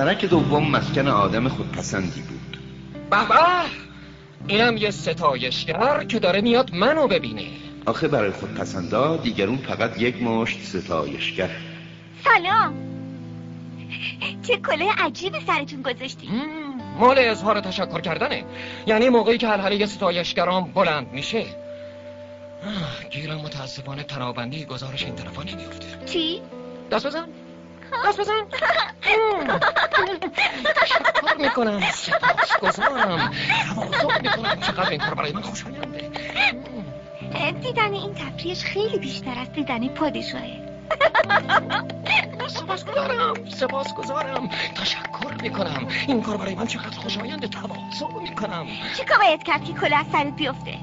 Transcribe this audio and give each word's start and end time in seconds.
اخترک 0.00 0.24
دوم 0.24 0.70
مسکن 0.70 1.08
آدم 1.08 1.48
خودپسندی 1.48 2.22
بود. 2.22 2.58
به 3.10 3.16
اینم 4.46 4.76
یه 4.76 4.90
ستایشگر 4.90 6.04
که 6.04 6.18
داره 6.18 6.40
میاد 6.40 6.74
منو 6.74 7.08
ببینه. 7.08 7.46
آخه 7.86 8.08
برای 8.08 8.30
خودپسندا 8.30 9.16
دیگرون 9.16 9.56
فقط 9.56 10.00
یک 10.00 10.22
مشت 10.22 10.62
ستایشگر. 10.62 11.50
سلام. 12.24 12.74
چه 14.42 14.56
کله 14.56 14.92
عجیبی 14.98 15.38
سرتون 15.46 15.82
گذاشتی. 15.82 16.28
مال 16.98 17.18
اظهار 17.18 17.60
تشکر 17.60 18.00
کردنه. 18.00 18.44
یعنی 18.86 19.08
موقعی 19.08 19.38
که 19.38 19.48
حلحله 19.48 19.86
ستایشگران 19.86 20.64
بلند 20.64 21.12
میشه. 21.12 21.44
گیرم 23.10 23.36
متاسفانه 23.36 24.02
تنابندی 24.02 24.64
گزارش 24.64 25.04
این 25.04 25.14
طرفا 25.14 25.42
نمیفته 25.42 25.86
چی؟ 26.06 26.40
دست 26.90 27.06
بزن. 27.06 27.26
دست 28.06 28.20
بزن 28.20 28.48
تشکر 30.76 31.36
می‌کنم 31.38 31.80
سپاس 31.80 32.58
گذارم 32.62 33.30
تواضع 33.74 34.20
می‌کنم 34.22 34.60
چقدر 34.60 34.90
این 34.90 35.00
کار 35.00 35.14
برای 35.14 35.32
من 35.32 35.42
خوشاینده 35.42 36.10
دیدن 37.62 37.92
این 37.92 38.14
تفریش 38.14 38.64
خیلی 38.64 38.98
بیشتر 38.98 39.38
از 39.38 39.52
دیدن 39.52 39.88
پادشاهه 39.88 40.70
سپاس 42.48 42.84
گذارم 42.84 43.50
سپاس 43.50 43.94
گذارم 43.94 44.50
تشکر 44.76 45.42
می‌کنم 45.42 45.88
این 46.06 46.22
کار 46.22 46.36
برای 46.36 46.54
من 46.54 46.66
چقدر 46.66 46.98
خوشاینده 46.98 47.48
تواضع 47.48 48.20
می‌کنم 48.22 48.66
چیکار 48.96 49.18
باید 49.18 49.42
کرد 49.42 49.64
که 49.64 49.72
کله 49.72 49.96
از 49.96 50.06
سرت 50.12 50.36
بیفته 50.36 50.74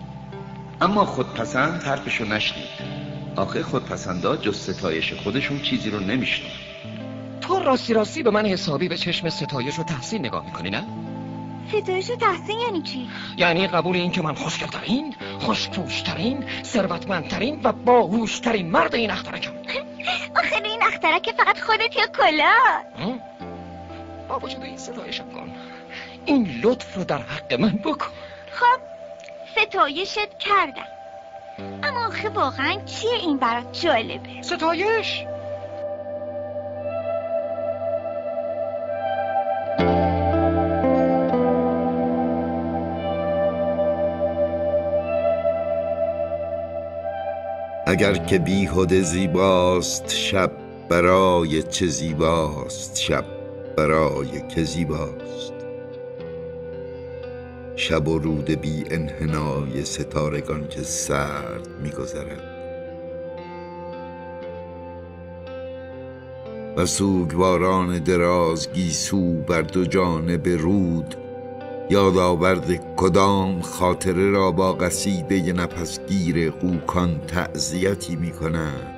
اما 0.82 1.06
خودپسند 1.06 1.84
حرفشو 1.84 2.26
نشنید. 2.26 2.98
آخه 3.36 3.64
خودپسندا 3.64 4.38
جز 4.38 4.58
ستایش 4.70 5.14
خودشون 5.14 5.62
چیزی 5.62 5.90
رو 5.90 6.00
نمیشنن 6.00 6.67
تو 7.48 7.60
راستی 7.60 7.94
راستی 7.94 8.24
به 8.24 8.30
من 8.30 8.46
حسابی 8.46 8.88
به 8.88 8.98
چشم 8.98 9.30
ستایش 9.30 9.80
و 9.80 9.84
تحسین 9.84 10.26
نگاه 10.26 10.46
می‌کنی 10.46 10.70
نه؟ 10.70 10.84
ستایش 11.70 12.10
و 12.10 12.16
تحسین 12.16 12.60
یعنی 12.60 12.82
چی؟ 12.82 13.10
یعنی 13.38 13.68
قبول 13.68 13.96
این 13.96 14.12
که 14.12 14.22
من 14.22 14.34
خوشگلترین 14.34 15.16
خوشپوشترین 15.40 16.46
ثروتمندترین 16.64 17.62
و 17.64 17.72
باهوشترین 17.72 18.72
مرد 18.72 18.96
این 18.96 19.12
اخترکم. 19.12 19.52
آخه 20.40 20.56
این 20.64 20.84
اخترک 20.84 21.32
فقط 21.38 21.60
خودت 21.60 21.96
یا 21.96 22.08
کلا؟ 22.08 22.54
با 24.30 24.40
وجود 24.40 24.64
این 24.64 24.78
ستایشم 24.78 25.30
کن. 25.30 25.52
این 26.26 26.62
لطف 26.64 26.96
رو 26.96 27.04
در 27.04 27.22
حق 27.22 27.54
من 27.54 27.80
بکن. 27.86 28.12
خب 28.52 28.82
ستایشت 29.56 30.38
کردم. 30.40 30.88
اما 31.84 32.08
آخه 32.08 32.30
واقعا 32.30 32.82
چیه 32.86 33.14
این 33.14 33.38
برات 33.38 33.82
جالبه؟ 33.82 34.42
ستایش؟ 34.42 35.24
اگر 47.90 48.14
که 48.14 48.40
بیهوده 48.40 49.02
زیباست 49.02 50.10
شب 50.10 50.52
برای 50.90 51.64
چه 51.64 51.88
زیباست 51.88 52.98
شب 52.98 53.26
برای 53.78 54.48
که 54.56 54.64
زیباست. 54.64 55.54
شب 57.76 58.08
و 58.08 58.20
رود 58.20 58.50
بی 58.52 58.84
انحنای 58.92 59.86
ستارگان 59.86 60.68
که 60.68 60.82
سرد 60.82 61.68
میگذرد. 61.84 62.44
و 66.78 66.86
سوگواران 66.86 68.00
دراز 68.00 68.74
گیسو 68.74 69.34
بر 69.34 69.62
دو 69.62 69.86
جانب 69.86 70.48
رود 70.48 71.16
یادآورد 71.90 72.96
کدام 72.96 73.62
خاطره 73.62 74.30
را 74.30 74.52
با 74.52 74.74
قصیده 74.74 75.54
نفسگیر 75.54 76.52
قوکان 76.52 77.22
تعذیتی 77.22 78.16
می 78.16 78.32
کند 78.32 78.94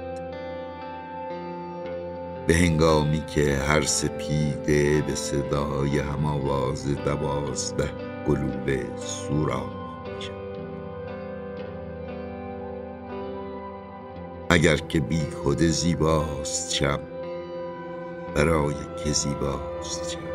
به 2.48 2.56
هنگامی 2.56 3.26
که 3.26 3.58
هر 3.58 3.82
سپیده 3.82 5.02
به 5.08 5.16
صدای 5.16 6.00
هم 6.00 6.26
آواز 6.26 6.96
دوازده 7.06 7.92
گلوله 8.28 8.86
میشه 10.16 10.32
اگر 14.50 14.78
که 14.78 15.00
بیخود 15.00 15.62
زیباست 15.62 16.74
شب 16.74 17.00
برای 18.36 18.76
که 19.04 19.12
زیباست 19.12 20.10
شب. 20.10 20.29